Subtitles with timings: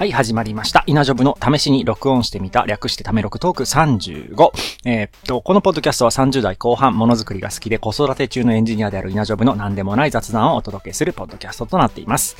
[0.00, 0.82] はい、始まりました。
[0.86, 4.50] 稲ジョブの試しに録音してみた、略してため録トーク35。
[4.86, 12.38] えー、っと、このポッドキャストは30代後半、ものづくりが好きで子育て中のエンジニアである稲ジョブの何でもない雑談をお届けするポッドキャストとなっています。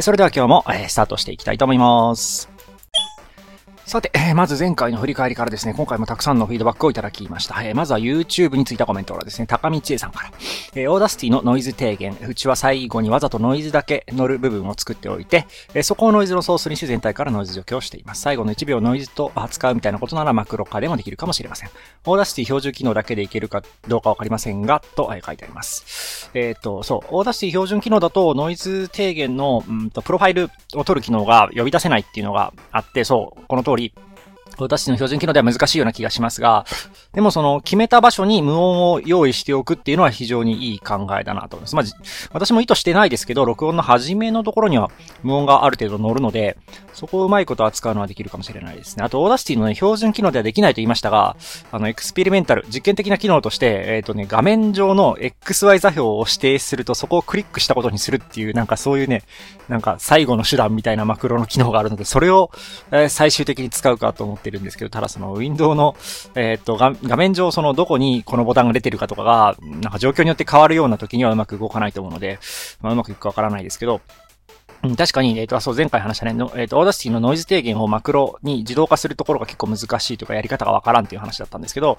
[0.00, 2.51] それでは今日も、えー、スタートしていきたいと思います。
[3.92, 7.62] さて、えー、まず前回の振り返りからですね、今回もたくさんのフィードバックをいただきました。
[7.62, 10.30] えー、まずは YouTube についたコメントからですね、高道恵さんから。
[10.74, 12.16] えー、オーダースティのノイズ低減。
[12.26, 18.22] うちは最後にわざとノイズだけ乗る部分を作っておいて、えー、そこをノイズのソースにして全体からノイズ除去をしています。
[18.22, 21.70] 最後の1秒ノイズと扱うみたいなことならマクロ化でもできるかもしれません。
[22.06, 26.30] オーダースティ標準機能だけでいけるかどうかわかりませんが、と、え、書いてあります。
[26.32, 34.11] えっ、と、そう、オーダースティ標準機能だとノイズ低減の、うんと、プロファイルを取る機能が呼び出せないっていうのがあって、そう、この通り、に。
[34.58, 36.64] 私の標準機能では難しいような気がしますが、
[37.12, 41.76] でもその決めた場所に無音を用意しておくっていうのは非常にいい考えだなと思います。
[41.76, 41.84] まあ、
[42.32, 44.90] 私も意図してないですけど、録音の始めのところには
[45.22, 46.56] 無音がある程度乗るので、
[46.92, 49.04] そこをうまいこと扱うのはできるかもしれないですね。
[49.04, 51.36] あと、 Audacity のね、標準機能ではできないと言いましたが、
[51.70, 59.22] あの、 experimental、実験的な機能として、えっ、ー、とね、画面上の XY 座標を指定すると、そこをクリックしたことにするっていう、なんかそういうね、
[59.68, 62.50] なんか最後の手段みたいなマクロの機能があるので、それを、
[62.90, 65.96] えー、最終的に使うかと思っててるんですけど、ただその、ウィンドウの、
[66.34, 72.38] えっ、ー、と画、面上その、どこにこのボタンが出てるかとかが、なんか状況によって変わるような時にはうまく動かないと思うので、
[72.80, 74.00] まあ、うまくいくかわからないですけど、
[74.96, 81.98] 確かに、えっ、ー、と、そう、前回話したね、のえっ、ー、と、 Audacity のノイズ低減をマクロに自動化するところが結構難しいとか、やり方がわからんっていう話だったんですけど、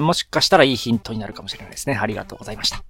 [0.00, 1.98] もしかしたらいいヒントになるかもしれないですね。
[2.00, 2.82] ありがとうございました。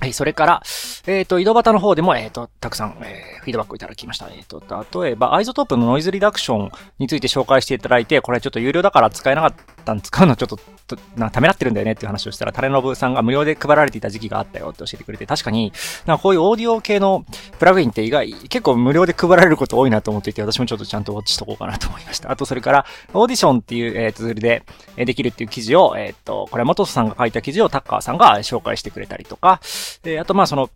[0.00, 0.62] はい、それから、
[1.06, 4.28] えっ、ー、と、井戸端の方でも、えっ、ー、と、たくさん、えー、フィードバックいただきました。
[4.28, 4.62] えっ、と、
[5.02, 15.72] 例えば、 iZotope のノイズリダクションについて紹介していただいて、これちょっと有料だから使えなかったん、使うのちょっと、な、ためらってるんだよねっていう話をしたら、タレノブさんが無料で配られていた時期があったよって教えてくれて、確かに、
[16.04, 17.24] なんかこういうオーディオ系の
[17.58, 22.30] プラグインって意外、結構無料で配られること多いなと思っていて、私もちょっとちゃんとウォッチしとこうかなと思いました。
[22.30, 24.62] あと、それから、オーディションっていう、えー、ツールで、
[24.96, 29.60] できるっていう記事を、えっ、と、これ、元さんが書いた記事をタッカーさんが紹介してくれたりとか、
[30.04, 30.70] えあと、まあ、その、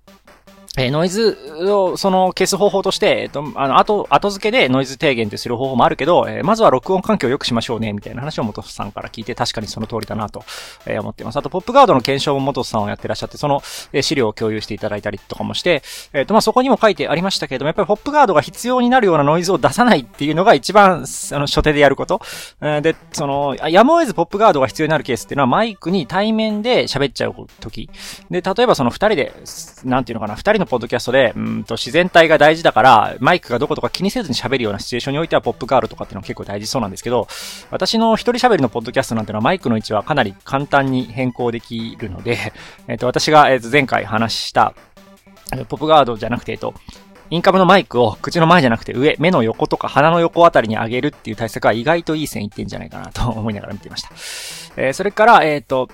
[0.79, 1.37] えー、ノイズ
[1.69, 10.45] を、その、消す方法として、えっ、と、あの、後、後付けでノイズ低減ってする方法もあるけど、えー、まずは録音環境を良くしましょうね、みたいな話を元さんから聞いて、確かにその通りだなと、
[10.87, 11.37] え、思っています。
[11.39, 15.83] あと、ポップガードの検証も元さんをやってらっしゃって、その、え、資料を共有していただいたりとかもして、
[16.13, 22.21] えっ、と、まあ、そこにも書いてありましたけれども、やっぱりポップガードが必要になるようなノイズを出さないっていうのが一番、あの、初手でやること。
[22.61, 27.91] えー、で、その、やむを得ずポップガードが必要になるケースっていうのは、マイクに対面で喋っちゃう時。
[28.31, 29.33] で、例えばその二人で、
[29.85, 37.27] なんていうのかな、二人のポッドキャストで、うんと自然体が大事だから、マイクがどことか気にせずに喋るようなシチュエーションにおいてはポップガールとかっていうのは結構大事そうなんですけど、
[37.71, 42.39] 私の一人喋りのポッドキャストなんてのはマイクの位置はかなり簡単に変更できるので、
[42.87, 44.75] えっ、と、私が、えー、と前回話した、
[45.69, 46.75] ポップガードじゃなくて、えっ、と、
[47.31, 54.11] インカムのマイクを口の前じゃなくて上、目の横とか鼻の横あたりに上げるっていう対策は意外といい線いってんじゃないかなと思いながら見ていました。
[54.77, 55.89] えー、それから、えっ、ー、と、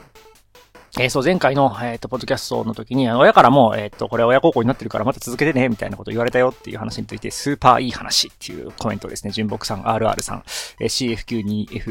[0.98, 9.30] えー、そう、前回の、えっ、ー、と、ポッドキャストの時に、親からも、えっ、ー、と、これ親孝行になってるからまた続けてね、みたいなこと言われたよっていう話について、スーパーいい話っていうコメントですね。
[9.30, 10.42] 純木さん、RR さん、
[10.80, 11.16] えー、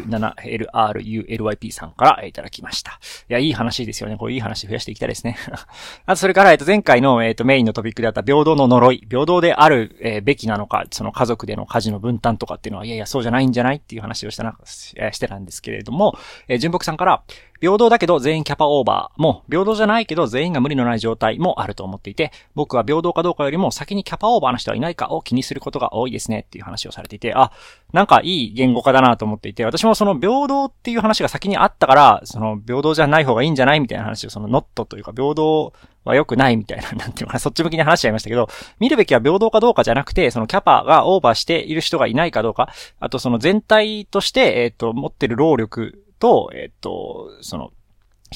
[0.07, 2.99] CFQ2F7LRULYP さんから、いただきました。
[3.29, 4.17] いや、いい話ですよね。
[4.17, 5.37] こういい話増やしていきたいですね。
[6.07, 16.17] あと、それから、えっ、と、前回の、えっ、と、メインのトピックであった平等の呪い、平等である、えべきなのか、その家族での家事の分担とかっていうのは、いやいや、そうじゃないんじゃないっていう話をしたな、してたんですけれども、
[16.47, 17.21] え純木さんから、
[17.61, 27.51] 平等だけど全員キャパオーバーも、平等じゃないけど全員が無理のない状態もあると思っていて、僕は平等かどうかよりも先にキャパオーバーの人はいないかを気にすることが多いですねっていう話をされていて、あ、
[27.93, 35.73] なんかいい言語化だなと思っていて、私もその平等っていう話が先にあったから、その平等じゃない方がいいんじゃないみたいな話を、そのノットというか平等
[36.03, 38.49] は良くないみたいな、なんていうのかな、そっち向きに話しちゃいましたけど、
[38.79, 47.71] 見るべきは平等かどうかじゃなくて、そのキャパがオーバーしている人がいないかどうか、あとその全体として、えっ、ー、と、持ってる労力と、えっ、と、その、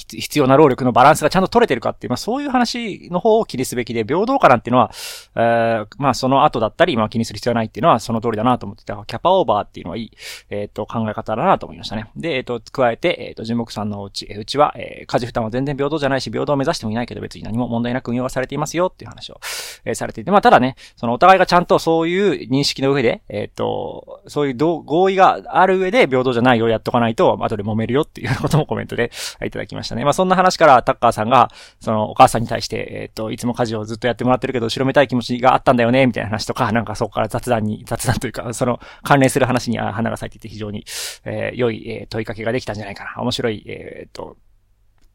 [0.08, 4.92] 必要な労力のバランスがちゃんと取れてるかっていう、まあそういう話の方を気にすべきで、平等かなんていうのは、
[5.36, 9.04] えー、まあその後だったり、まあ気にする必要はないっていうのはその通りだなと思ってた。
[9.06, 10.12] キャパオーバーっていうのはいい、
[10.50, 12.10] えっ、ー、と、考え方だなと思いましたね。
[12.16, 19.40] で、えっ、ー、と、加えて、えっ、ー、と、樹木さんのうち、うちは、えー、家事負担は全然平等じゃないし、平等を目指してもいないけど別に何も問題なく運用はされていますよっていう話を、
[19.86, 29.12] え、されていて、まあただね、そのお互いがちゃんとそういう認識の上で、えっ、と、そういう合意がある上で平等じゃないようやっとかないと、後で揉めるよっていうこともコメントで
[29.46, 30.04] いただきましたね。
[30.04, 31.50] まあそんな話からタッカーさんが、
[31.80, 40.86] そのお母さんに対して、えっ、ー、と、いつも家事をずっとやってもらってるけど、後ろめたい気持ちがあったんだよね、みたいな話とか、なんかそこから雑談に、雑談というか、その関連する話に花が咲いていて非常に、
[41.26, 43.22] えー、良い、えー、問いかけができたんじゃないかな。
[43.22, 44.38] 面白い、えっ、ー、と、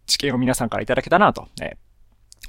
[0.07, 1.77] 知見を皆さんからいただけたなと、え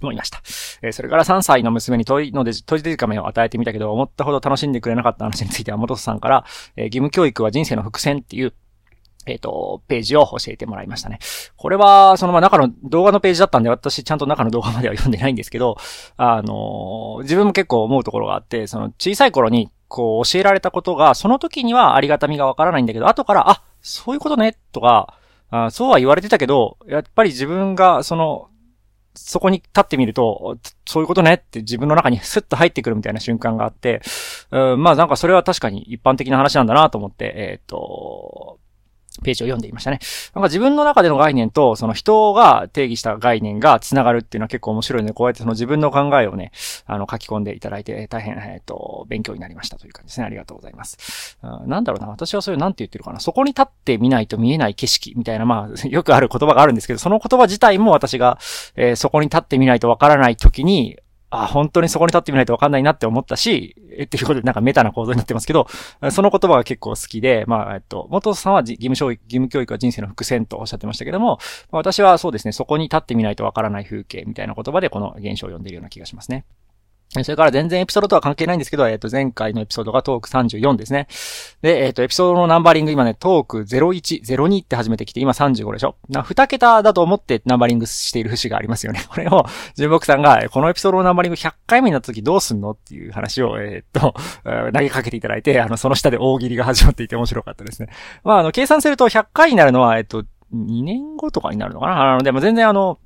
[0.01, 0.41] 思いました。
[0.81, 6.45] えー、それから3歳の娘に問いので、問いデジカメを与えてみたけど、思ったほど楽しんでくれなかった話については、元さんから、
[6.75, 8.53] えー、義務教育は人生の伏線っていう、
[9.25, 11.19] えっ、ー、と、ページを教えてもらいましたね。
[11.55, 15.77] これは、そのま中の動画のページだったんで、私ちゃんと中の動画までは読んでないんですけど、
[16.17, 25.19] あのー、自分も結構思うところがあって、その小さい頃に、こう教えられたことが、その時にはありがたみがわからないんだけど、後から、あ、そういうことね、とか、
[25.51, 28.49] あそうは言われてたけど、やっぱり自分が、その、
[29.15, 34.01] そこに立ってみると、そういうことねって自分の中に スッと入ってくるみたいな瞬間があって、
[34.51, 38.59] うん、まあなんかそれは確かに一般的な話なんだなと思って、えっ、ー、と、
[39.23, 39.99] ページを読んでいましたね。
[40.33, 46.51] なんか自分の中での概念と、その人が定義した概念が繋がるっていうのは結構面白いので、こうやってその自分の考えをね、
[46.85, 50.25] あの、書き込んでいただいて、大変、えっ、と、勉強になりましたという感じですね。
[50.25, 51.37] ありがとうございます。
[51.65, 53.19] なんだろうな、私はそれなんて言ってるかな。
[53.19, 58.37] そこに立ってみないと見えない景色みたいな、まあ、 よくある言葉があるんですけど、その言葉自体も私が、
[58.75, 60.97] えー、そこに立ってみないとわからない時に、
[61.29, 65.67] あ、本当にそこに立ってみないとわかんないなって思ったし、え、っていうことでなんかメタな構造になってますけど、
[66.11, 71.39] その言葉が結構好きで、まあ、えっと、元さんは義務教育、義務教育は人生の伏線とおっしゃってましたけども、
[71.71, 76.45] 私はそうですね、そこに立ってみないとわからない風景みたいな言葉でこの現象を読んでいるような気がしますね。
[77.23, 81.07] それから全然エピソードとは関係ないんですけど、えっ、と、前回のエピソードがトーク34ですね。
[81.61, 85.95] で、えっ、と、エピソードのナンバリング今ね、トーク01、02って始めてきて、今35でしょ？
[86.09, 89.05] な、2桁だと思ってナンバリングしている節がありますよね。
[89.09, 94.13] これを、純木さんが、このエピソードのナンバリング100回目になった時どうすんのっていう話を、えっ、 と、
[94.43, 97.89] 投げかけていただいて、あの、その下で大喜利が始まっていて面白かったですね。
[98.23, 100.23] まあ、あの、計算すると100回になるのは、えっ、と、
[100.53, 102.13] 2年後とかになるのかな？
[102.13, 102.99] あの、でも全然あの、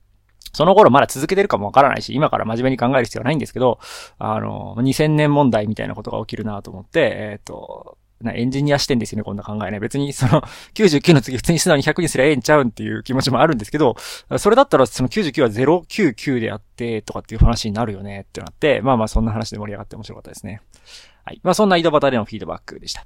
[0.53, 3.79] その頃まだ続けてるかもわからないし、今から真面目に考える必要はないんですけど、
[4.17, 9.79] あの、2000年問題みたいなことが起きるなと思って、えっ、ー、と、な、エンジニア視点ですよね、こんな考えね。
[9.79, 10.41] 別にその、
[10.73, 13.95] 99の次普通に素直に100にすりゃええんちゃうんっていう気持ちもあるんですけど、
[14.37, 20.61] それだったらその99は099であって、とかっていう話になるよねってなって、まあまあそんな話で盛り上がって面白かったですね。
[21.23, 21.39] はい。
[21.43, 23.05] まあそんな井戸端でのフィードバックでした。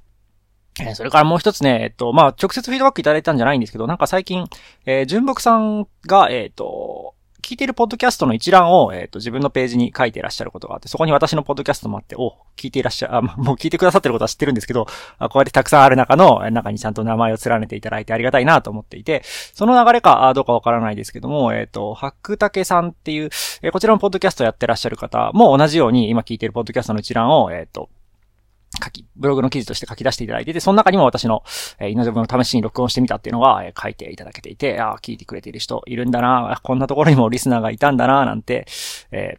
[0.80, 4.46] え、それからもう一つね、えっと、まあ、直接フィードバックいただいたんじゃないんですけど、なんか最近、
[4.86, 7.14] えー、純木さんが、えっ、と、
[7.44, 14.86] 聞いているポッドキャストの一覧を、えっ、と、自分のページに書いていらっしゃることがあって、そこに私のポッドキャストもあって、お、聞いていらっしゃ、あ、もう 聞いてくださってることは知ってるんですけど、
[15.18, 23.28] あこうやってたくさんある中の、中にちゃんと名前を連ねていただいてありがたいなと思っていて、その流れか、どうかわからないですけども、えっ、ー、と、白竹さんっていう、
[23.60, 27.90] え、こちらのポッドキャストやってらっしゃる方も同じように、今聞いているポッドキャストの一覧を、えっ、と、
[28.82, 31.42] 書き、ブログの記事として書き出していただいてて、その中にも私の、
[31.78, 38.66] えー、イノジョブの試しに録音してみたっていうのが、えー、書いていただけていて、ああ、聞いてくれている人いるんだな、こんなところにもリスナーがいたんだな、なんて、
[39.10, 39.38] え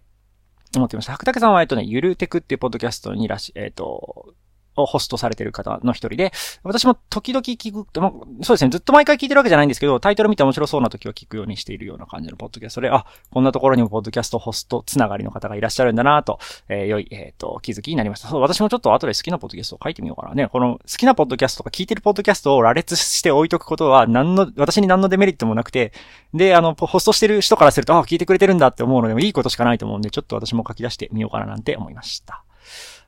[0.73, 1.13] ー、思ってました。
[1.13, 4.33] 白竹さんは、えっとね、ゆるテクっていうポッドキャストにらし、えっ、ー、と、
[4.75, 6.31] をホストされてる方の一人で、
[6.63, 8.12] 私も時々聞く、ま
[8.44, 16.39] そうですね、ずっと毎回聞いてるわけじゃないんですけど、タイトル見て面白そうな時は聞くようにしているような感じのポッドキャストで、あ、こんなところにもポッドキャストホストつながりの方がいらっしゃるんだなと、
[16.69, 18.27] えー、良い、えっ、ー、と、気づきになりました。
[18.27, 20.48] そう、私もちょっと後で好きなポッドキャストを書いてみようかなね。
[20.48, 25.94] この好きなポッドキャストとか聞いてるポッドキャストを羅列して置いとくことは、何の、私に何のデメリットもなくて、
[26.33, 32.44] で、あの、ホストしてる人からすると、あ、聞いてくれてるんだって思うのでもいいことしかないと思うんで、ちょっと私も書き出してみようかななんて思いました。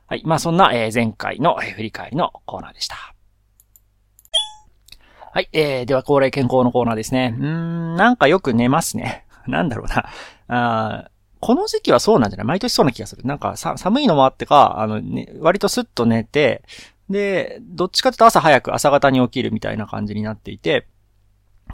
[0.08, 0.22] はい。
[0.24, 2.96] まあ、そんな、え、前回の、え、振り返りのコーナーでした。
[5.34, 5.50] はい。
[5.52, 7.36] えー、では、恒例健康のコーナーですね。
[7.38, 9.26] うん、なんかよく寝ますね。
[9.46, 10.08] なんだろうな。
[10.48, 11.10] あ
[11.40, 12.46] この時期はそうなんじゃない？
[12.46, 13.22] 毎年そうな気がする。
[13.24, 16.62] なんかさ、寒いのもあってか、あの、ね、割とスッと寝て、
[17.10, 20.86] で、どっちかというと朝早く朝方に起きるみたいな感じになっていて、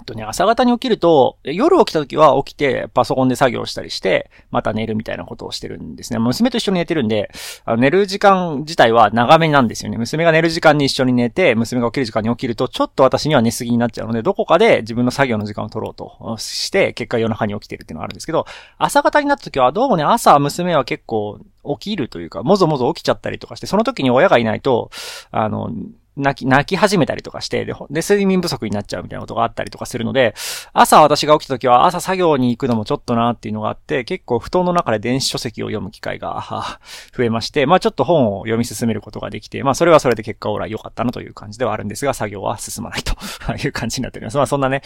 [0.05, 6.19] とね、朝方に起きると、夜起きた時は起きてパソコンで作業したりして、また寝るみたいなことをしてるんですね。
[6.19, 7.31] 娘と一緒に寝てるんで、
[7.65, 9.99] あの寝る時間自体は長めなんですよね。
[9.99, 18.47] 娘が寝る時間に一緒に寝て、娘が起きる時間に起きると、ちょっと私には寝すぎになっちゃうので、どこかで自分の作業の時間を取ろうとして、結果夜中に起きてるっていうのがあるんですけど、
[18.79, 21.39] 朝方になった時はどうもね、朝娘は結構
[21.79, 24.91] 起きるというか、もぞもぞ起きちゃったりとかして、その時に親がいないと、
[25.31, 25.71] あの、
[26.17, 30.35] 泣き、泣き始めたりとかして、で、で、睡眠不足になっちゃうみたいなことがあったりとかするので、
[30.73, 36.79] 朝私が起きた時は朝作業に行くのもちょっとなっていうのがあって、結構布団の中で電子書籍を読む機会が
[37.17, 43.17] 増えまして、まあちょっと本を読み進めることができて、まあそれはそれで結果オーラ良かったなという感じではあるんですが、作業は進まないと
[43.57, 44.37] いう感じになっております。
[44.37, 44.83] まあそんなね、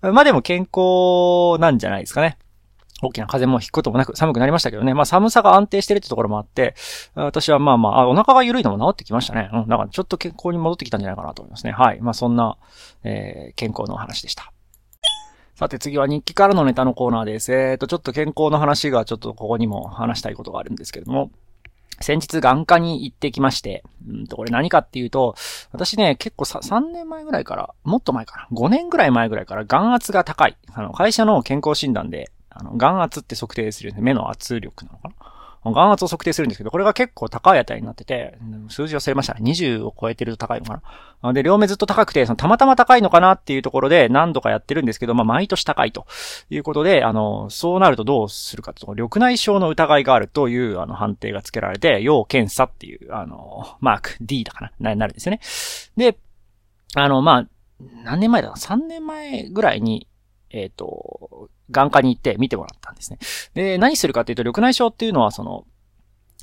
[0.00, 2.38] まあでも健康なんじゃないですかね。
[3.02, 4.94] 大きな風も引くこともなく寒くなりましたけどね。
[4.94, 6.74] まあ寒さが安定してるってところもあって、
[7.14, 9.50] 私はまあまあ、お腹が緩いのも治ってきましたね。
[9.52, 9.68] うん。
[9.68, 11.72] だからちょっと健康に戻ってきたんじゃないかなと思いますね。
[11.72, 12.00] はい。
[12.00, 12.56] まあそんな、
[13.02, 14.52] えー、健康のお話でした。
[15.54, 17.52] さて次は日記からのネタのコーナーです。
[17.52, 21.30] えっ、ー、と、ちょっと健康の話がちょっとここにも話したいことがあるんですけれども、
[22.00, 25.34] 先日眼科に行ってきまして、うんと、これ何かっていうと、
[25.72, 30.56] 私ね、結構さ、3年前ぐらいから、もっと前かな、5年ぐらい前ぐらいから眼圧が高い。
[30.72, 35.14] あの、会社の健康診断で、あの、眼圧って測定するんで、目の圧力なのかな？
[35.64, 38.36] 眼圧を測定するんですけど、これが結構高い値になってて、
[38.68, 39.34] 数字忘れました。
[39.34, 40.82] 20を超えてると高いのか
[41.22, 41.32] な？
[41.32, 46.04] で、両目ずっと高くて、そのたまたま高いのかなっていうところで何度かやってるんですけど、まあ、毎年高いと
[46.50, 55.40] いうことで、あの、そうなるとどうするかと、緑内障の疑いがあるという、あの、判定がつけられて、要検査っていう、あの、マーク D だかな、な、なるんですよね。
[55.96, 56.18] で、
[56.96, 57.48] あの、まあ、
[58.04, 60.08] 何年前だ ?3 年前ぐらいに、
[60.52, 63.18] えっ、ー、と、眼科に行って見てもらったんですね。
[63.54, 65.64] で、何するかっていうと、緑内障っていうのは、その、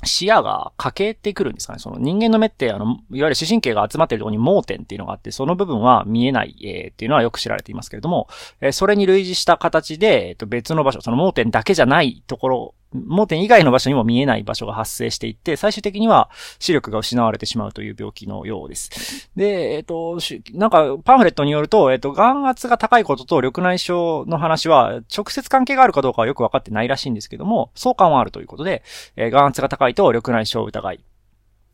[0.04, 1.78] 視野が欠けてくるんですかね。
[1.78, 8.28] その人間の目って、あの、いわゆる視神経が集まっているところに盲点っていうのがあって、その部分は見えない、えー、っていうのはよく知られていますけれども、
[8.60, 19.30] えー、それに類似した形で、えっ、ー、と、別の場所、その盲点だけじゃないところ盲点以外の場所にも見えない場所が発生していって、最終的には視力が失われてしまうという病気のようです。
[19.36, 20.18] で、えっ、と、
[20.52, 28.82] なんか、パンフレットによると、えっ、と、眼圧が高いことと緑内障の話は、直接関係があるかどうかはよくわかってないらしいんですけども、相関はあるということで、
[29.16, 31.04] えー、眼圧が高いと緑内障疑い。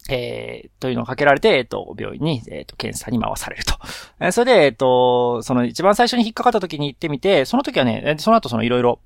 [0.09, 3.75] えー、というのをかけられて、えっ、と、病院に、えっ、と、検査に回されると。
[4.21, 9.01] えー、それで、えっ、と、その一番最初に引っかかった時に行ってみて、その時はね、その後そのいろいろ、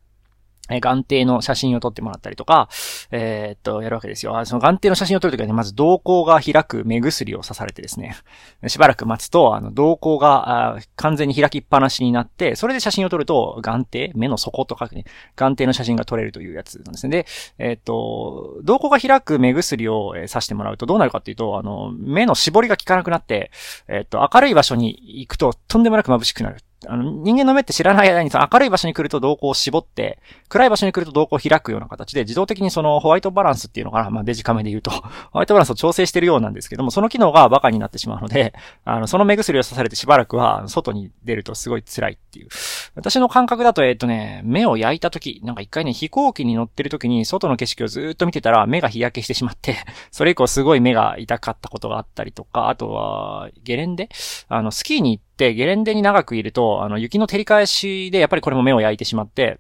[0.69, 2.69] え眼底の写真を撮ってもらったりとか、
[3.11, 4.45] えー、っと、やるわけですよ。
[4.45, 8.17] その眼底の写真を撮るときはね、まず瞳孔が開く目薬を刺されてですね、
[8.69, 15.05] しばらく待つと、あの、瞳孔が完全に開きっぱなしになって、それで写真を撮ると、眼底、目の底とかね、
[15.37, 17.11] 眼底の写真が撮れるというやつなんですね。
[17.11, 17.27] で、
[17.59, 23.51] えー、っと、瞳孔が開く目薬を刺してもらうとどうなるかっていうと、あの、目の絞りが効かなくなって、
[23.89, 24.91] え、っと、明るい場所に
[25.21, 26.59] 行くととんでもなく眩しくなる。
[26.87, 30.19] あの、人間の目って知らない間に明るい場所に来ると瞳孔を絞って、
[30.49, 34.91] 暗い場所に来ると瞳孔を開くような形で、自動的にそのホワイトバランスっていうのかな、まあデジカメで言うと、
[35.31, 42.49] ホワイトバランスを調整してるようなんですけども、その機能がバカになってしまうので、 あの、その目薬を刺されてしばらくは、外に出るとすごい辛いっていう。
[42.95, 49.77] 私の感覚だと、えっとね、目を焼いた時、なんか一回ね、飛行機に乗ってる時に、外の景色をずっと見てたら、目が日焼けしてしまって、
[50.11, 54.09] それ以降すごい目が痛かったことがあったりとか、あとは、ゲレンデ？
[54.49, 59.59] あの、スキーに行って、ゲレンデに長くいると、あの、雪の照り返しで、やっぱりこれも目を焼いてしまって、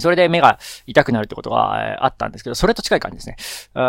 [0.00, 3.36] それで目が痛くなるってことがあったんですけど、それと近い感じですね。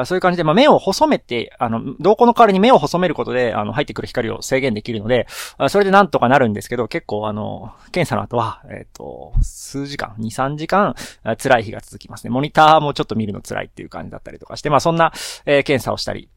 [0.06, 5.28] そういう感じで、まあ、目を細めて、あの、瞳孔の代わりに目を細めることで、あの、入ってくる光を制限できるので、
[5.70, 10.94] それでなんとかなるんですけど、結構あの、検査の後は、えっ、ー、と、数時間、2、3時間、
[11.42, 12.30] 辛い日が続きますね。
[12.30, 15.12] モニターもちょっと見るの辛いっていう感じだったりとかして、まあ、そんな、
[15.46, 16.30] えー、検査をしたり、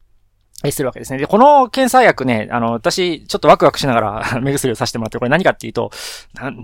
[0.69, 1.17] するわけですね。
[1.17, 5.89] で、この検査薬ね、あの、私、ちょっとワクワクしながら 目薬をさせてもらって、これ何かっていうと、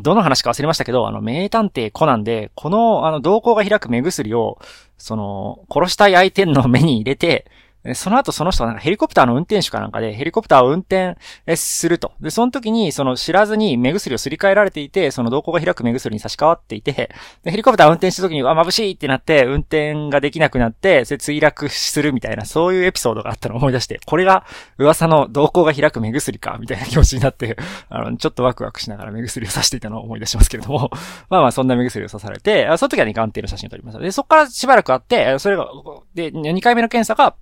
[0.04, 4.60] どの話か忘れましたけど、あの、名探偵コナンで、この、あの、瞳孔が開く目薬を、
[5.00, 7.46] その、殺したい相手の目に入れて、
[7.94, 11.18] その後その人はなんかヘリコプターの運転手かなんかでヘリコプターを運転
[11.56, 12.14] すると。
[12.20, 17.12] で、その時にその知らずに目薬をすり替えられていて、その瞳孔が開く目薬に差し替わっていて、
[17.44, 24.46] でヘリコプターを運転した時に、あ、眩しいってなって、運転ができなくなって、それ墜落するみたいな、そういうエピソードがあったのを思い出して、これが
[24.78, 27.58] 噂の瞳孔が開く目薬か、みたいな気持ちになって、
[27.90, 30.90] あの、ちょっとワクワクしながら目薬を刺していたのを思い出しますけれども、
[31.30, 34.00] まあまあそんな目薬を刺されて、その時はね、眼底の写真を撮りました。
[34.00, 35.68] で、そこからしばらくあって、それが、
[36.14, 37.36] で、2回目の検査が、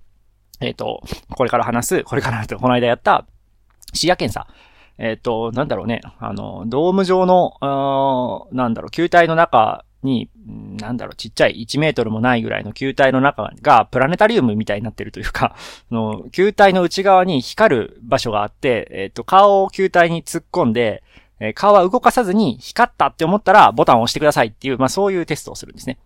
[0.60, 3.26] えっ、ー、と、これから話す、これから、この間やった
[3.92, 4.46] 視野検査。
[4.98, 6.00] えっ、ー、と、なんだろうね。
[6.18, 15.54] あの、ドーム状の、なんだろう、球体の中に、なんだろう、ちっちゃい1メートルもないぐらいの球体の中がプラネタリウムみたいになってるというか、
[15.90, 21.02] の球体の内側に光る場所があって、えっ、ー、と、顔を球体に突っ込んで、
[21.38, 25.98] えー、顔は動かさずに光ったって思ったらボタンを押してくださいっていう、まあそういうテストをするんですね。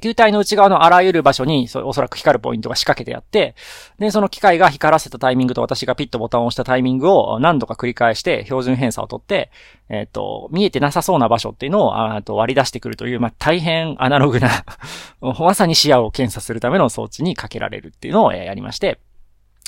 [0.00, 3.54] 球体の内側のあらゆる場所に、おそらく光るポイントが仕掛けてあって、
[4.00, 9.50] で、その機械が光らせたタイミングと私がピッとボタンを押したタイミングを何度か繰り返して標準偏差をとって、
[9.88, 14.50] えっ、ー、と、見えてなさそうな場所っていうのを、あと割り出してくるという、まあ、大変アナログな
[15.20, 18.98] まさに視野を検査するための装置にかけられるっていうのをやりまして、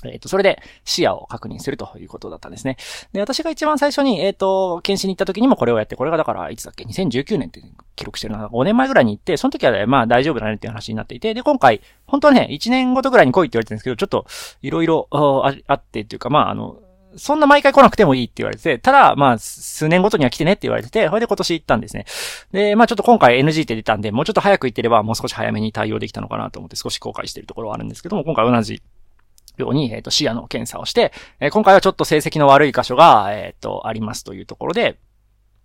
[0.06, 2.76] えっ、と、それで視野を確認するということだったんですね。
[3.12, 7.62] で、私が一番最初に、えっ、ー、と、検診に行った時にもこれをやって、これがだから、いつだっけ ?2019 年って
[7.96, 8.46] 記録してるな。
[8.46, 14.26] 5年前ぐらいに行って、その時は、ね、まあ大丈夫だねっていう話になっていて、で、今回、本当はね、1年ごとぐらいに来いって言われてるんですけど、ちょっと、
[14.62, 16.78] いろいろあってっていうか、まああの、
[17.16, 22.04] そんな毎回来なくてもいいって言われてて、ただ、まあ、数年ごとには来てねって言われてて、それで今年行ったんですね。
[22.52, 28.82] で、まあちょっと今回 NG って出たんで、もうちょっと早く行ってれば、もう少し早めに対応できたのかなと思って少し後悔してるところはあるんですけども、今回同じ
[29.58, 31.12] ように、えっ、と、視野の検査をして、
[31.50, 34.98] 今回はちょっと成績の悪い箇所が、えっ、と、ありますというところで、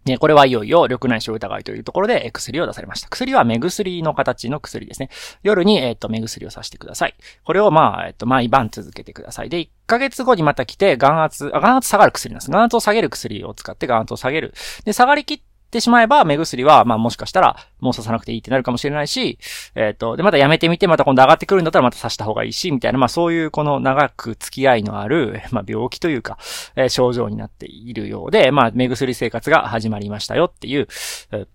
[0.05, 3.07] ね、これはいよいよ緑内障疑いというところで薬を出されました。
[3.07, 5.09] 薬は目薬の形の薬ですね。
[5.43, 7.15] 夜に、えっ、と、目薬をさしてください。
[7.45, 9.49] これをまあ、えっ、と、毎晩続けてください。
[9.49, 12.51] で、1ヶ月後にまた来て、眼圧、あ、眼圧下がる薬なんです。
[12.51, 14.53] 眼圧を下げる薬を使って眼圧を下げる。
[14.83, 19.39] で、下がりきってってしまえば、目薬は、まあもしかしたら、もう刺さなくていいってなるかもしれないし、
[19.73, 26.37] えっ、と、で、またやめてみて、また今度上がってくるんだったらまた刺した方がいいし、みたいな、まあそういうこの長く付き合いのある、 まあ病気というか、
[26.75, 30.87] えー、症状になっているようで、まあ目薬生活が始まりましたよっていう、
[31.31, 31.47] えー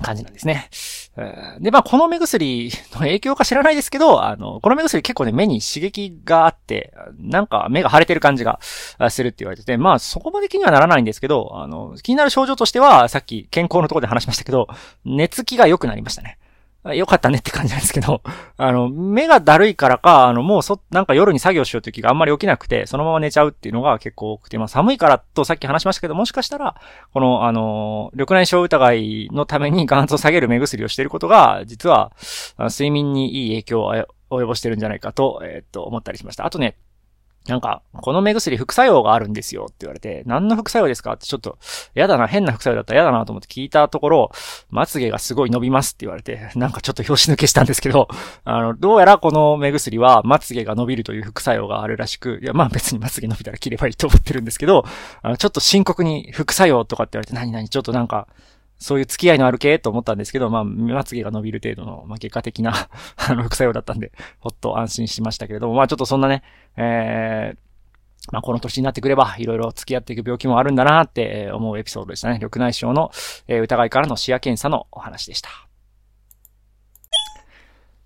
[0.00, 0.68] 感じなんですね。
[1.60, 8.58] で、まあ、この目薬の影響か知らないですけど、あの、この目薬結構ね、目に刺激があって、なんか目が腫れてる感じが
[9.10, 14.68] するって言われてて、まあ、そこまで気にはならないんですけど、あの、気になる症状としては、さっき健康のところで話しましたけど、
[15.04, 16.38] 寝つきが良くなりましたね。
[16.84, 18.22] よかったねって感じなんですけど、
[18.58, 26.74] あの、目がだるいからか、あの、もうそ、なんか夜に作業しようという気があんまり起きなくて、そのまま寝ちゃうっていうのが結構多くて、まあ寒いからとさっき話しましたけど、もしかしたら、
[27.12, 32.10] この、あの、緑内障疑いのために 眼圧を下げる目薬をしていることが、実は、
[32.58, 33.94] 睡眠にいい影響を
[34.30, 36.46] 及ぼしてるんじゃないかと、えー、っと、思ったりしました。
[36.46, 36.76] あとね、
[37.48, 41.58] なんか、この目薬副作用があるんですよって言われて、何の副作用ですかってちょっと、
[41.94, 44.32] やだな、変な副作用だったらやだなと思って聞いたところ、
[44.70, 48.06] まつげがすごい伸びますって言われて、なんかちょっと拍子抜けしたんですけど、
[48.44, 54.84] あの、どうやらこの目薬はまつげが伸びるという副作用があるらしく、いや、まあ別にまつげ伸びたら切ればいいと思ってるんですけど、
[55.22, 58.28] あの、ちょっと深刻に副作用とかって言われて、何々ちょっとなんか、
[58.82, 62.74] そういう付き合いのある系と思ったんですけど、まあ、まつげが伸びる程度の、まあ、外科的な
[63.16, 66.42] あの、副作用だったんで、ほっと安心しましたけれども、まあ、ちょっとそんなね、
[66.76, 72.34] えー、まあ、この年になってくれば、いろいろ付き合っていく病気もあるんだなって思うエピソードでしたね。
[72.34, 73.10] 緑内障の
[73.48, 75.71] え疑いからの視野検査のお話でした。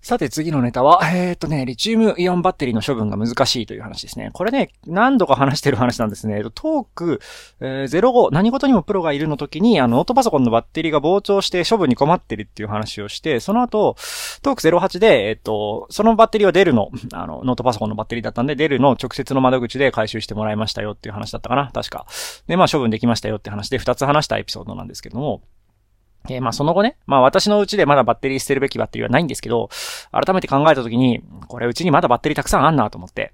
[0.07, 4.29] さて次のネタは、えー、っとね、リチウムイオンバッテリーの処分が難しいという話ですね。
[4.31, 6.41] これね、何度か話してる話なんですね。
[6.55, 7.19] トーク、
[7.59, 13.97] えー、05、何事にもプロがいるの時に、あの、ノートパソコンのバッテリーが膨張して処分に困ってるっていう話をして、その後、
[14.43, 22.05] トーク08で、えー、っと、そのバッテリーはデルの、あの、ノートパソコンのバッテリーだったんで、デルの直接の窓口で回収してもらいましたよっていう話だったかな確か。
[22.47, 25.41] で、まあ処分できましたよって話で2つ話したエピソードなんですけども、
[26.29, 29.69] えー、まあその後ね、まあ私のうちでまだバッテリー捨てるべきバッテリーはないんですけど、
[30.11, 33.31] 改めて考えたときに、これうちにまだバッテリーたくさんあんなと思って、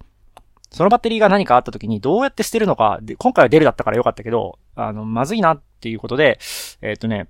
[0.72, 6.40] そのバッテリーが何かあったときにどうやって捨てるのか、で、今回はデルだったからよかったけど、あの、まずいなっていうことで、
[6.82, 7.28] えっ、ー、とね、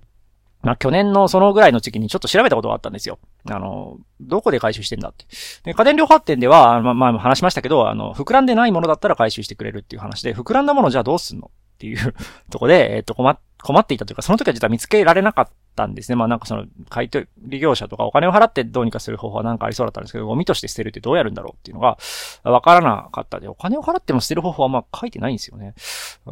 [0.62, 3.18] まあ、去年のそのぐらいの時期にちょっと調べたことがあったんですよ。
[3.50, 5.26] あの、どこで回収してんだって。
[5.62, 12.14] で、家電量販店では、まあ、まあ、話しましたけど、あの、膨らんでないものだったら回収してくれるっていう話で、膨らんだものじゃあどうすんのっていう
[12.50, 16.16] とこで、えっ、と、困っ、困っていたというか、その時は実は見つけられなかったんですね。
[16.16, 17.26] まあなんかその、買取
[17.58, 21.98] 業者とかお金を払ってどうにかする方法はなんかありそうだったんですけど、ゴミとして捨てるってどうやるんだろうっていうのが、
[22.44, 25.74] わからなかったで、お金を払っても捨てる方法はまあ書いてないんですよね。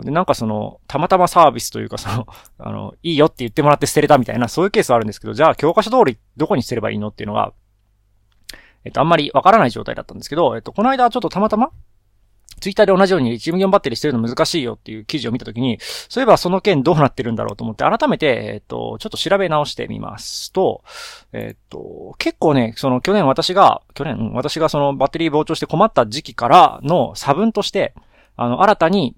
[0.03, 2.27] で、なんかその、たまたまサービスというかその、
[2.59, 7.53] あの、いいよって言ってもらって捨てれたみたいな、そういうケースはあるんですけど、じゃあ教科書通りどこに捨てればいいのっていうのが、
[8.85, 11.71] えっと、あんまりわからない状態だったんですけど、えっと、この間ちょっとたまたま、
[12.63, 20.85] ツイッターで同じようにリチウムイオンバッテリーしてるの難しいよっていう記事を見たときに、そういえばその件どうなってるんだろうと思って改めて、えっと、ちょっと調べ直してみますと、
[21.33, 27.95] えっと、結構ね、その去年私が、去年、私がそのバッテリー膨張して困った時期からの差分として、
[28.37, 29.17] あの、新たに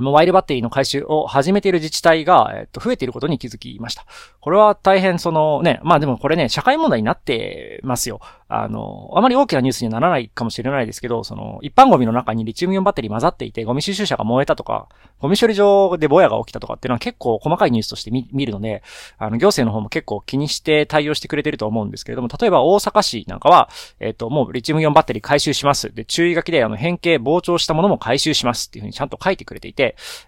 [0.00, 4.04] モバイルバッテリーの回収を始めている自治体が、えっと、増えていることに気づきました。
[4.40, 8.20] これは大変そのね、まあでもこれね、社会問題になってますよ。
[8.50, 14.88] あの、あまり大きなニュースにはならないかもしれないですけど、その、一般ゴミの中にリチウムイオンバッテリー混ざっていて、ゴミ収集車が燃えたとか、
[15.20, 18.82] ゴミ処理場でボヤが起きたとかっていうのは結構細かいニュースとして見るので、
[19.18, 23.68] あの、行政の方も結構気にして対応してくれてると思うんですけれども、例えば大阪市なんかは、
[24.00, 25.94] えっ、と、もうリチウムイオンバッテリー回収します。
[25.94, 29.77] で、注意書きで、あの、変形、膨張したものも回収しますっていうふうにちゃんと書いてくれていて、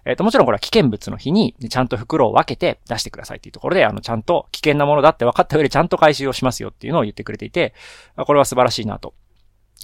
[0.05, 7.73] えっ、と、もちろんこれは危険物の日に、ちゃんと袋を分けて出してくださいっていうところで、あの、ちゃんと危険なものだって分かった上でちゃんと回収をしますよっていうのを言ってくれていて、
[8.15, 9.13] これは素晴らしいなと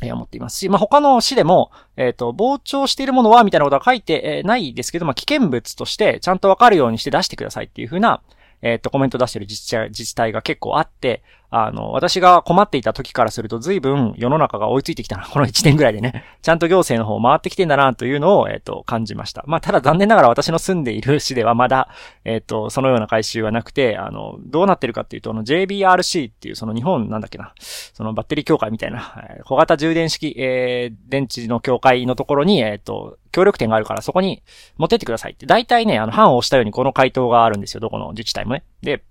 [0.04, 0.12] え。
[0.12, 8.22] 思っていますし、まあ、他の市でも、えっ、ー、と、膨張しているものは、みたいなことは書いて、えないですけど、まあ、危険物として、ちゃんとわかるようにして出してくださいっていうふうな、
[8.62, 19.44] えっ、ー、と、コメント出してる自治体自治体が結構あって、あの、私が困っていた時からすると随分世の中が追いついてきたな、この1年ぐらいでね、 ちゃんと行政の方回ってきてんだなというのを、えっ、ー、と、感じました。
[19.48, 21.88] まあ、ただ残念ながら私の住んでいる市ではまだ、
[22.26, 29.14] えっ、ー、と、そのような回収はなくて、あの、どうなってるかっていうと、あの、JBRC っていうその日本なんだっけな、そのバッテリー協会みたいな、
[29.46, 34.42] 小型充電式、えー、電池の協会のところに、えっ、と、協力店があるからそこに
[34.78, 35.46] 持ってってくださいって。
[35.46, 38.64] 大体ね、あの、判を押したようにこの回答があるんですよ、どこの自治体もね。
[38.82, 39.04] で、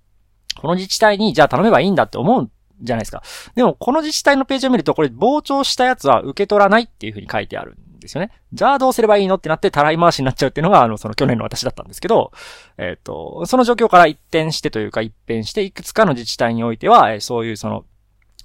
[0.59, 2.49] この自治体にじゃあ頼めばいいんだって思う
[2.81, 3.23] じゃないですか。
[3.55, 8.31] でも、この自治体のページを見ると、これ、傍聴したやつは受け取らないっていう風に書いてあるんですよね。
[8.53, 12.31] じゃあどうすればいいのってなって、たらい回しになっちゃうっていうのが、あの、その去年の私だったんですけど、
[12.77, 17.85] えっ、ー、と、その状況から一転してというか、一変して、いくつかの自治体においては、え、そういうその、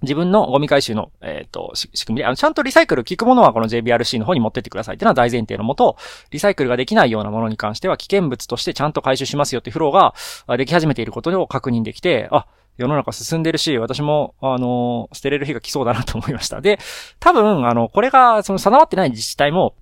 [0.02, 5.96] 自分のゴミ回収の、えっ、ー、と、仕組みで、あの、ちゃんとリサイクル効くものはこの JBRC の方に持ってってくださいっていうのは大前提のもと、
[6.30, 12.46] リサイクルができないようなものに関しては危険物としてちゃんと回収しますよっていうフローができ始めていることを確認できて、あ、
[12.78, 16.60] 世の中進んでるし、私も、あの、捨てれる日が来そうだなと思いました。
[16.60, 16.78] で、
[17.20, 19.74] 多分、あの、これが、その、定まってない自治体も、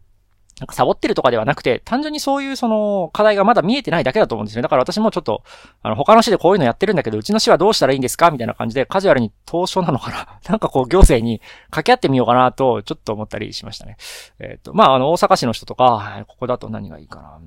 [0.60, 4.62] なんかサボってるとかではなくて、単純にそういうその課題がまだ見えてないだけだと思うんですね。
[4.62, 5.42] だから私もちょっと、
[5.82, 8.30] あの、他の市でこういうのやってるんだけど、うちの市はどうしたらいいんですか？
[8.30, 10.38] みたいな感じで、カジュアルに投書なのかな？
[10.50, 13.96] なんかこう、行政に掛け合ってみようかなと、ちょっと思ったりしましたね。
[14.38, 17.40] えっ、ー、と、まあ、あの、大阪市の人とか、ここだと何がいいかな？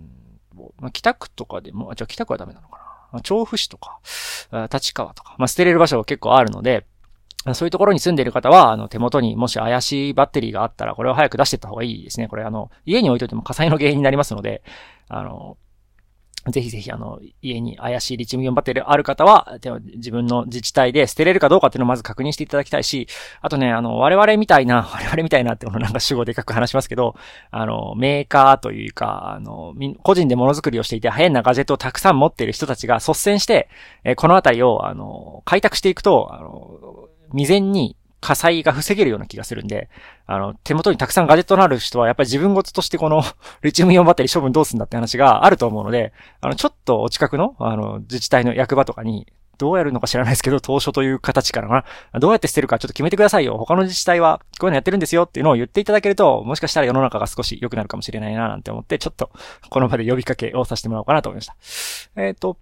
[0.80, 2.84] まあ、北区とかでも、あ、じゃあ北区はダメなのかな？
[3.13, 3.99] まあ、調布市とか、
[4.71, 6.88] 立川とか、まあ、捨てれる場所が結構あるので、
[7.54, 12.30] そういうところに住んでいる方は、あの、手元にもし怪しいバッテリーがあったら、これを早く出していった方がいいですね。
[12.30, 14.64] これあの、家に置いといても火災の原因になりますので、
[15.10, 15.58] あの、
[16.52, 19.58] ぜひぜひあの、家に怪しいリチウムイオンバッテリーある方は、
[19.96, 23.08] 自分の自治体で捨てれるかどうかっていうのをまず確認していただきたいし、
[23.40, 27.16] あとね、あの、我々みたいな、 我々みたいなってこのなんか主語でかく話しますけど、
[27.50, 33.70] あの、メーカーというか、あの、個人でものづくりをしていて変なガジェットをたくさん持っている人たちが率先して、
[34.04, 39.89] えこのあたりを、あの、開拓していくと、あの、未然に火災が防げるような気がするんで、
[40.26, 43.22] あの、手元にたくさんガジェットのある人は、やっぱり自分事としてこの
[43.62, 51.86] リチウムイオンバッテリー処分どうすんだって話があると思うので、あの、ちょっとお近くの、あの、自治体の役場とかに、どうやるのか知らないですけど、当初という形からな。
[52.19, 53.58] どうやって捨てるかちょっと決めてくださいよ。
[53.58, 59.30] 他の自治体はこういうのやってるんですよっていうのを言っていただけると、もしかしたら世の中が少し良くなるかもしれないななんて思って、ちょっと
[59.69, 61.56] この場で呼びかけをさせてもらおうかなと思いました。
[62.22, 62.58] えっ、ー、と、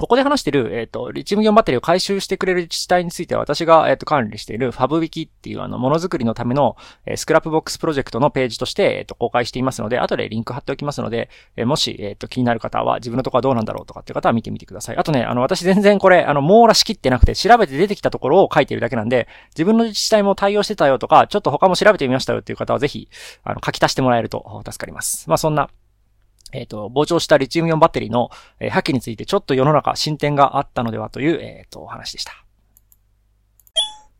[0.00, 6.76] ここで話してる、えっ、ー、と、リチウムイオンバッテリーを回収してくれる自治体については、私が、えっ、ー、と、管理しているファブウィキっていう、あの、ものづくりのための、
[7.06, 14.96] えー、 Scrapbox プロジェクトのページとして、えっ、と、公開していますので、後でリンク貼っておきますので、えもし、えっ、と、気になる方は、自分のとこはどうなんだろうとかっていう方は見てみてください。
[14.96, 23.08] あとね、あの、私全然これ、あの、網羅しきってなくて、調べて出てきたところを書いているだけなんで、自分の自治体も対応してたよとか、ちょっと他も調べてみましたよっていう方は、ぜひ、
[23.44, 25.30] あの、書き足してもらえると助かります。
[25.30, 25.70] まあ、そんな、
[26.54, 32.32] えっ、ー、と、膨張したリチウムイオンバッテリーの、えー、破棄についてちょっと世の中進展があったのではという、えっ、ー、と、お話でした。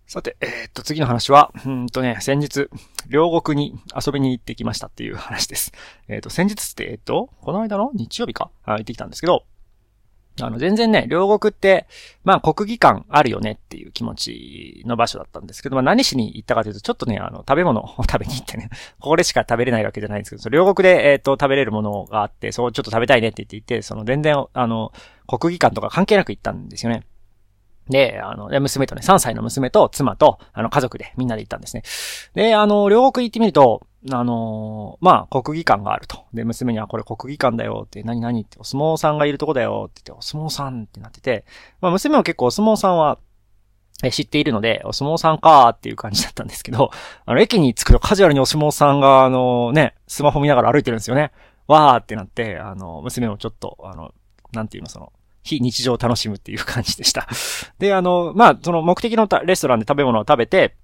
[0.07, 2.68] さて、えっ、と、次の話は、うんとね、先日、
[3.09, 5.73] 両国に遊びに行ってきましたっていう話です。
[6.09, 8.51] えっ、と、先日って、えっ、と、この間の日曜日か？
[8.66, 9.44] 行ってきたんですけど、
[10.40, 11.87] あの、全然ね、両国って、
[12.25, 18.68] まあ、国技館あるよねっていう気持ちの場所だったんですけど、まあ、何しに行ったかというと、ちょっとね、あの、食べ物を 食べに行ってね、
[18.99, 24.92] ここでしか食べれないわけじゃないんですけど、両国で、えっ、ー、と、食べれるものがあって、そう、ちょっと食べたいねって言っていて、その、全然、あの、
[25.27, 27.05] 国技館とか関係なく行ったんですよね。
[27.88, 31.83] で、あの、娘とね、3歳の娘と妻と、あの、家族でみんなで行ったんですね。
[32.35, 36.25] で、あの、両国行ってみると、あのー、まあ、国技館があると。
[36.35, 41.45] で、娘にはこれ国技館だよって、何々って、お相撲さんがいるとこだよって言って、お相撲さんってなってて、
[41.81, 43.19] まあ、娘も結構お相撲さんは、
[44.03, 46.90] え、知っているので、お相撲さんかーっていう感じだったんですけど、
[47.25, 51.33] あの、駅に着くとカジュアルにお相撲さんが、あのね、スマホ見ながら歩いてるんですよね。
[51.67, 54.12] わーってなって、あの、娘もちょっと、あの、
[54.53, 55.12] なんていうの、その、
[55.43, 57.29] 非日常を楽しむっていう感じでした。
[57.79, 60.77] で、あの、まあ、その目的のレストランで食べ物を食べて、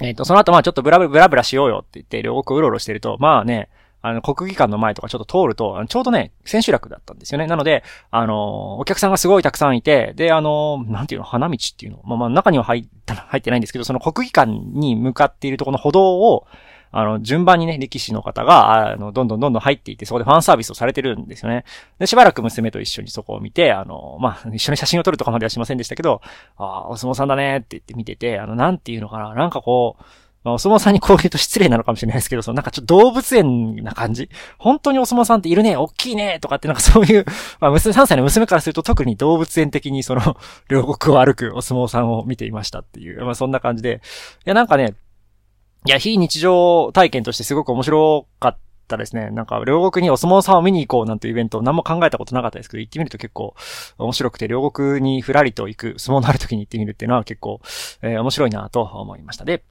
[0.00, 3.68] えっ、ー、と、その後まあちょっとブラブラブラブラしようよって言って、両国うろうろしてると、まあね、
[4.02, 7.46] あの、国技館の前とかちょっと通ると、ちょうどね、千秋楽だったんですよね。
[7.46, 12.00] なので、あの、お客さんがすごいたくさんいて、で、あの、なんていうの、花道っていうの。
[12.04, 16.46] まあまあ中には入った、入ってないんですけど、その国技館に向かっているとこの歩道を、
[16.92, 21.64] あの、順番にね、力士の方が、あの、どんどんどんどん入っていって、そこでファンサービスをされてるんですよね。
[21.98, 26.20] で、しばらく娘と一緒にそこを見て、あの、まあ、一緒に写真を撮るとかまではしませんでしたけど、
[26.56, 30.04] ああ、お相撲さんだねって言って見てて、あの、なんていうのかな、なんかこう、
[30.44, 34.28] まあ、お相撲さんにこう言うと失礼なのかもしれないですけど、そのなんかちょっと動物園な感じ
[34.58, 37.24] 本当にお相撲さんっているね大きいねとかってなんかそういう、
[37.60, 40.36] まあ、娘、3歳の娘からすると特に動物園的にその、
[40.68, 44.00] 両国を歩くお相撲さんを見ていましたっていう、まあそんな感じで。
[44.44, 44.94] いや、なんかね、
[45.84, 49.30] いや、非日常体験としてすごく面白かったですね。
[49.30, 53.56] なんか、両国にお相撲さんを見に行こうなんてイベント何も考えたことなかったですけど、行ってみると結構
[53.98, 57.60] 面白くて、両国にふらりと行く、相撲のある時に行ってみるっていうのは結構、
[58.02, 59.44] えー、面白いなと思いました。
[59.44, 59.64] で、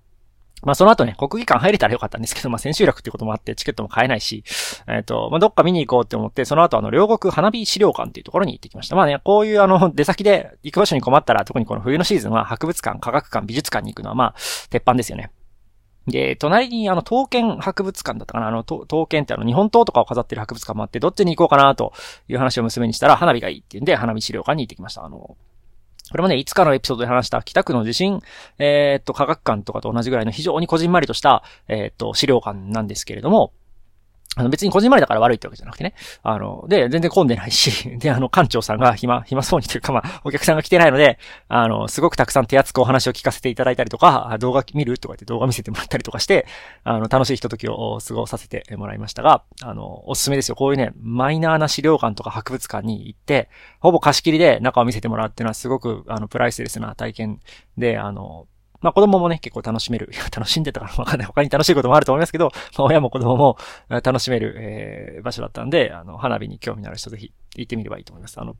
[0.63, 4.43] まあその後ね、国技館入れたらよかったんですけど、まあ千秋楽ってこともあってチケットも買えないし、
[4.87, 8.97] えっ、ー、と、まあどっか見に行こうって思って、その後あの、両国花火資料館っていうところに行ってきました。
[8.97, 14.35] まあね、こういうあの、出先で行く場所に困ったら、特にこの冬のシーズンは博物館、科学館、美術館に行くのはまあ、
[14.69, 15.31] 鉄板ですよね。
[16.07, 21.93] で、隣にあの、刀剣博物館だったかなあの、刀剣ってあの、日本刀とかを飾ってる博物館もあって、どっちに行こうかなと
[22.27, 25.05] いう話を娘にしたら、花火がいいっていうんで、花火資料館に行ってきました。
[25.05, 25.37] あの、こ
[26.17, 28.21] れもね、いつかのエピソードで話した北区の地震、
[28.57, 33.53] えー、っと、科学館とかと同じぐらいの非常にこじんまりとした、えー、っと、資料館なんですけれども、
[34.37, 35.93] あの別にこじんまりだから悪いってわけじゃなくてね。
[36.23, 46.47] あの、で、全然混んでないし、 で、あの、館長さんが暇、暇そうにというか、まあ、お客さんが来てないので、あの、すごくたくさん手厚くお話を聞かせていただいたりとか、動画見るとか言って動画見せてもらったりとかして、
[46.85, 50.55] あの、楽しいひとときを過ごさせてもらいましたが、あの、おすすめですよ。
[50.55, 53.49] こういうね、マイナーな資料館とか博物館に行って、
[53.81, 57.41] ほぼ貸し切りで中を見せてもらうっていうのはすごく、あの、プライスレスな体験
[57.77, 58.47] で、あの、
[58.81, 60.09] まあ子供もね、結構楽しめる。
[60.13, 61.27] いや、楽しんでたからわかんない。
[61.27, 63.57] 他に楽しいこともあると思いますけど、まあ親も子供も
[63.89, 68.39] 楽しめる、えー、場所だったんで、あの、花火に興味のある人ぜひ行ってみればいいと思います。
[68.39, 68.55] あの、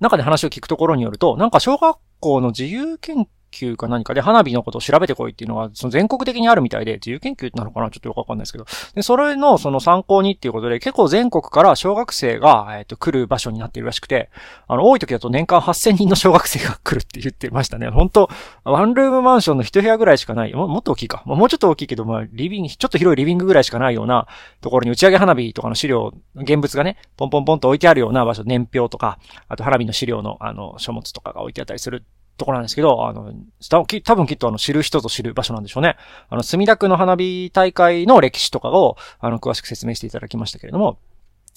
[0.00, 8.66] 中で話を聞くところによると、なんか小学校の自由研究か何かで花火のことを調べてこいっていうのが、その全国的にあるみたいで、自由研究なのかなちょっとよくわかんないですけど。
[8.94, 14.30] で、それのその参考にっていうことで、結構全国から小学生が、えっ、ー、と、来る場所になっているらしくて、
[14.66, 17.88] あの、多い時だと年間8000人の小学生が来るって言ってましたね。
[17.90, 18.30] 本当
[18.64, 20.54] ワンルームマンションの一部屋ぐらいしかない。
[20.54, 21.22] ももっと大きいか。
[21.26, 24.26] もうちょっと大きいけど、まあ、リビング、ちょっと広いリビングぐらいしかないような
[24.60, 32.04] ところに打ち上げ花火とかの資料、現物がね、ポンポンポンと置いてあるような場所、年表とか、あと花火の資料の、あの、書物とかが置いてあったりする
[32.36, 33.32] ところなんですけど、あの、
[33.70, 35.96] 多分きっとあの、知る人ぞ知る場所なんでしょうね。
[36.28, 40.98] あの、墨田区の花火大会の歴史とかを、あの、詳しく説明していただきましたけれども、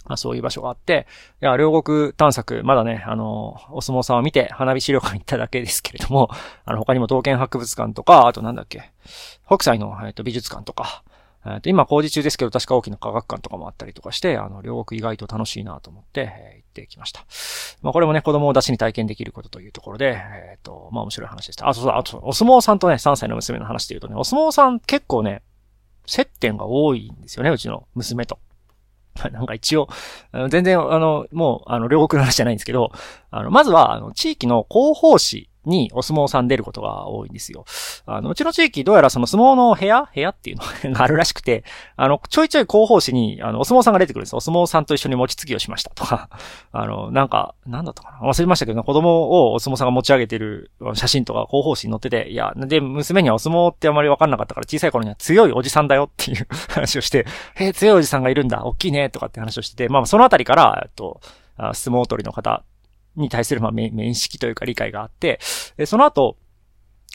[0.05, 1.07] まあ、そういう場所があって、
[1.41, 6.29] いや、両国探索、まだね、あの、お相撲さんを見て花火資料館行っただけですけれども、
[6.65, 8.91] あの、他にも刀剣博物館とか、あとなんだっけ、
[9.47, 11.03] 北斎の、えっと、美術館とか、
[11.45, 17.25] えっと、今工事中ですけど、確か大きな科学館とかもあったりとかして、あの、両国意外と楽しいなと思って、えー、行ってきました。
[17.83, 21.69] まあ、これもね、子供を出しに体験できることというところで、えっ、ー、と、まあ、面白い話でした。
[21.69, 25.43] あ、そうそう、あと、お相撲さんとね、3歳の娘の話で言うとね、お相撲さん結構ね、
[26.07, 28.39] 接点が多いんですよね、うちの娘と。
[29.31, 29.87] なんか一応、
[30.49, 32.91] 全然、あの、もう、あの、両国の話じゃないんですけど、
[33.31, 37.65] あの、まずは、あの、地域の広報誌にお相撲さん出ることが多いんですよ。
[38.05, 41.63] あの、うちの地域どうやらその相撲の部屋部屋っていうのがあるらしくて、
[41.95, 44.37] あの、ちょいちょい広報誌に、あの、お相撲さんが出てくるんですよ。
[44.37, 46.05] お相撲さんと一緒に餅つきをしましたと。
[46.05, 46.29] か、
[46.71, 48.27] あの、なんか、なんだったかな。
[48.27, 57.25] 忘れましたけど、子供をお相撲さんが持ち上げてる写真とか広報誌に載ってて、いや、で、娘にはお相撲ってあまりわかんなかったから小さい頃には強いおじさんだよっていう 話をして、
[57.55, 61.19] へえ、強いおじさんがいるんだ、大きいね、とかって話をしてて、まあ、そのあたりから、えっと、
[61.57, 62.63] 相撲取りの方
[63.15, 65.39] に対する、まあ、面識というか理解があって、
[65.85, 66.37] その後、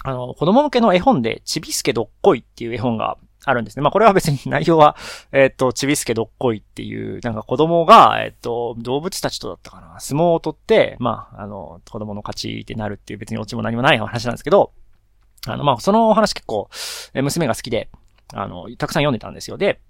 [0.02, 3.82] あの、子供向けの絵本で、ちびすけどっこいっていう絵本があるんですね。
[3.82, 4.96] まあ、これは別に内容は、
[5.32, 14.72] えっ、と、ちびすけどっこいっていう、なんか子供が、えっ、と、動物たちとだったかな、相撲を取って、まあ、あの、子供の勝ちってなるっていう別にオチも何もない話なんですけど、
[15.46, 16.68] あの、まあ、そのお話結構、
[17.14, 17.90] 娘が好きで、
[18.32, 19.56] あの、たくさん読んでたんですよ。
[19.56, 19.80] で、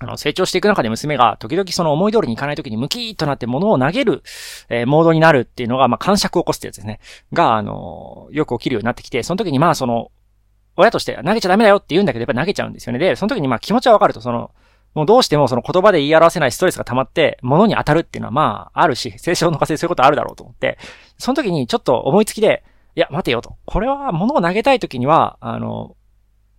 [0.00, 4.22] あの、成長していく中で娘が時々その思い通りにいかない時にムキーとなって物を投げる、
[4.68, 7.00] えー、モードになるっていうのが、まあ、感触を起こすってやつですね。
[7.32, 10.10] が、あの、よく起きるようになってきて、その時にまあ、その、
[10.76, 13.00] 親として投げちゃダメだよって言うんだけど、やっぱ投げちゃうんですよね。
[13.00, 14.52] で、その時にまあ気持ちはわかると、その、
[14.94, 20.78] もうどうしてもその言葉で言い表せないストレスが溜まって、物に当たるっていうのはまあ、あるし、聖書の火星そういうことあるだろうと思って、
[21.18, 22.62] その時にちょっと思いつきで、
[22.94, 23.56] いや、待てよと。
[23.64, 25.96] これは物を投げたい時には、あの、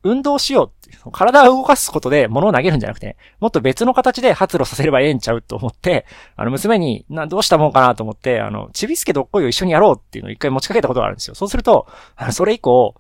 [0.03, 11.35] 運動しようって、体を動かすことで物を投げるんじゃなくて、もっと別の形で発露させればええんちゃうと思って、あの、娘に、な、どうしたもんかなと思って、あの、ちびすけどっこいを一緒にやろうっていうのを一回持ちかけたことがあるんですよ。
[11.35, 11.87] そうすると、
[12.31, 12.95] それ以降、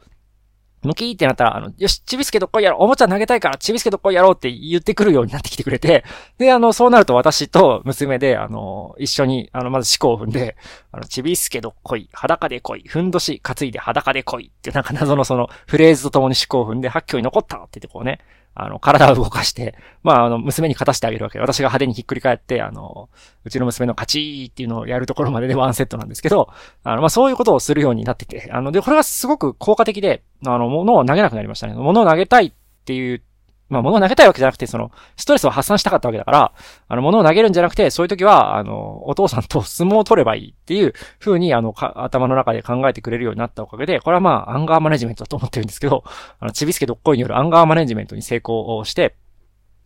[0.83, 2.77] ムキーってなったら、あの、よし、ちびすけどっこいやろ。
[2.77, 6.05] う、おもちゃ投げたいからちびすけどっこいやろうって言ってくるようになってきてくれて、
[6.37, 10.55] で、あの、そうなると私と娘で、あの、一緒に、あの、まず思考を踏んで、
[10.91, 18.19] あの、ちびすけどっこい、裸で来い、ふんどし担いで裸で来いってなんか謎のそのフレーズと共に思考を踏んで、発狂に残ったって言ってこうね、
[18.55, 21.41] あの、体を動かして、 まあ、あの、娘に勝たしてあげるわけで。
[21.41, 23.09] 私が派手にひっくり返って、あの、
[23.45, 26.49] うちの娘の勝ちっていうのをやるところまででワンセットなんですけど、
[26.83, 31.73] あの、まあ、そういうことをするようになってて、あの、で、これはすごく効果的で、あの、物を投げなくなりましたね。
[31.73, 32.53] 物を投げたいっ
[32.85, 33.21] ていう
[33.69, 36.53] まあ、物を投げたいわけじゃなくて、その、ストレスを発散したかったわけだから、
[36.87, 46.03] あの、物を投げるんじゃなくて、そういう時は、あの、お父さんと相撲を取ればいいっていう風に、あの、頭の中で考えてくれるようになったおかげで、これはまあ、アンガーマネジメントだと思ってるんですけど、
[46.39, 49.15] あの、ちびすけどっこいによるアンガーマネジメントに成功をして、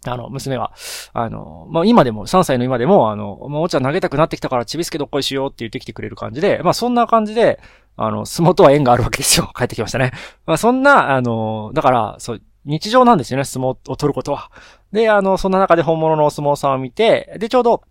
[0.06, 0.74] あの、娘は、
[1.14, 7.60] あの、まあ、今でも、3歳の今でも、あの、もうお茶投げたくなってきたから、ちびすけどっこいしようって言ってきてくれる感じで、まあ、そんな感じで、
[7.96, 9.52] あの、相撲とは縁があるわけですよ。
[9.56, 10.12] 帰ってきましたね。
[10.46, 14.52] まあ、そんな、あの、だから、そう、日常なんですよね、相撲を取ることは。
[14.92, 17.84] で、あの、そんな中で本物のお相撲さんを見て、で、ちょうど、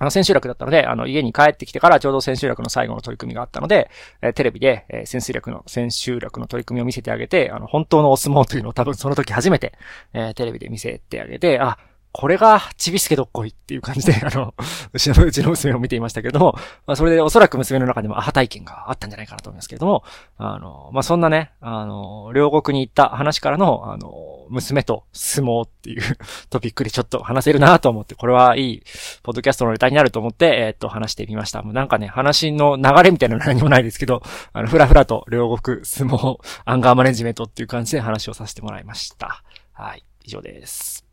[0.00, 3.90] あの、千秋楽だったので、あの、家に帰ってきてからちょうど千秋楽の最後の取り組みがあったので、
[4.22, 9.72] えー、テレビで、えー、千秋楽の、千秋楽の取り組みを見せてあげて、あの、本当のお相撲というのを多分その時初めて、
[10.12, 11.78] えー、テレビで見せてあげて、あ、
[12.16, 14.54] これがちびすけどっこいっていう感じで、 あの、
[14.92, 20.04] うちの、うちの娘を見ていましたけれども、まあそれでおそらく娘の中でもアハ体験があったんじゃないかなと思いますけれども、
[20.38, 24.12] あの、まあそんなね、あの、両国に行った話からの、あの、
[24.48, 26.02] 娘と相撲っていう
[26.50, 28.82] トピックでちょっと話せるなと思って、これはいい、
[29.24, 31.62] ポッドキャストのネタになると思って、えっと、話してみました。
[31.62, 34.22] もうなんかね、話の流れみたいなの何もないですけど、
[34.52, 39.42] あの、ふらふらと両国相撲、アンガーマネジメントっていう感じで話をさせてもらいました。
[39.72, 41.03] はい、以上です。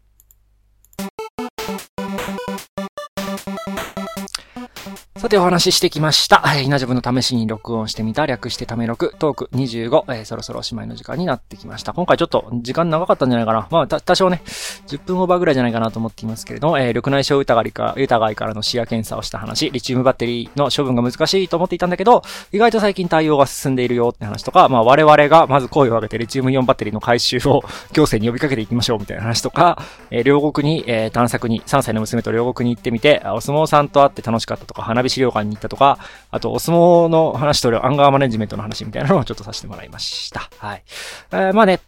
[5.22, 6.42] さてお話ししてきました。
[6.48, 11.94] えー、稲ジョブの試しに録音してみた、略してため録、トーク25、えー、そろそろおしまいの時間になってきました。
[11.94, 13.68] 今回ちょっと時間長かったんじゃないかな。
[13.70, 14.42] まあ、多少ね、
[14.88, 27.62] 10分オーバーぐらいじゃないかなと思っていますけれども、えー、緑内障疑いか、疑いからの視野検査をした話、リチウムバッテリーの処分が難しいと思っていたんだけど、意外と最近対応が進んでいるよって話とか、まあ我々がまず声を上げてリチウムイオンバッテリーの回収を
[27.94, 36.00] 行政に呼びかけていきましょうみたいな話とか、えー、両国に、えー、探索に、3歳の娘と両国に行ってみて、お相撲さんと会って楽しかったとか、花火資料館に行ったとか、
[36.32, 40.50] あと、お相撲の話とアンガーマネジメントの話みたいなのをちょっとさせてもらいました。
[40.58, 40.84] はい。
[41.32, 41.80] えー、まあね、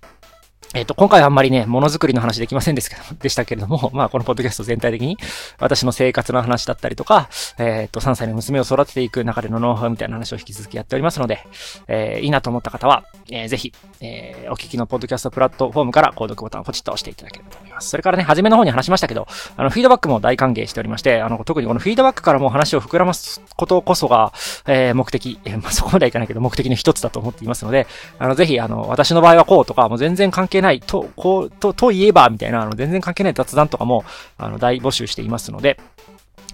[0.75, 5.19] えっ、と、今回はあんまりね、ものづくりの話できませんですけど、 でしたけれども、まあ、このポッドキャスト全体的に、
[5.59, 11.45] 私の生活の話だったりとか、えっ、と、3歳の娘を育てていく中でのノウハウみたいな話を引き続きやっておりますので、
[11.88, 17.89] えー、いいなと思った方は、えー、ぜひ、えー、お聞きのポッドキャストプラットフォームから購読ボタンをポチッと押していただければと思います。
[17.89, 24.33] それからね、初めの方に話しましたけど、あの、フィードバックも大歓迎しておりまして、あの、特にこのフィードバックからも話を膨らますことこそが、
[24.65, 27.86] えー、目的、えー、まあ、そこまではいかないけど、目的の一つだと思っていますので、
[28.17, 34.04] あの、ぜひ、あの、私の場合はこうとか、もう全然関係ないと、こう、と、といえば、みたいな、あの、全然関係ない雑談とかも、
[34.38, 35.80] あの、大募集していますので、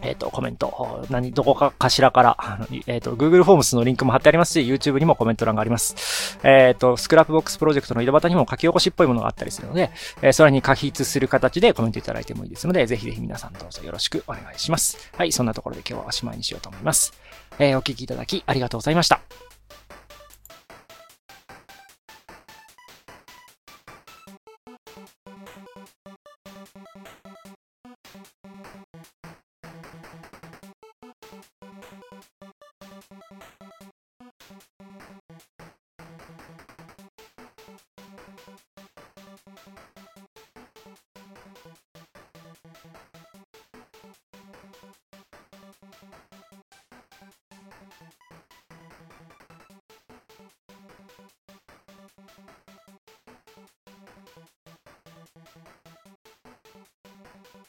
[0.01, 6.37] えっ、ー、と、コメント、何、どこかかしらから、あのえっ、ー、と、Google フォームスのリンクも貼ってありますし、YouTube にもコメント欄があります。
[6.43, 9.91] えっ、ー、と、 Scrapbox プロジェクトの井戸端にも書き起こしっぽいものがあったりするので、
[10.21, 15.11] えそれに加筆する形でコメントいただいてもいいですので、ぜひぜひ皆さんどうぞよろしくお願いします。
[15.17, 17.13] はい、そんなところで今日はおしまいにしようと思います。
[17.59, 19.48] えお聞きいただきありがとうございました。